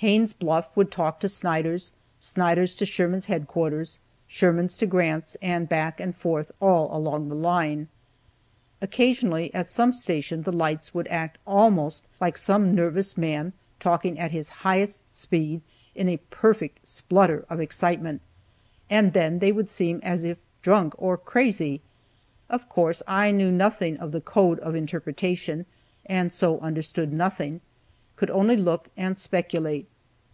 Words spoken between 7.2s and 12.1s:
the line. Occasionally at some station the lights would act almost